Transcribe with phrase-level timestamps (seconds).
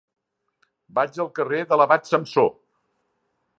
[0.99, 2.49] Vaig al carrer de l'Abat Samsó.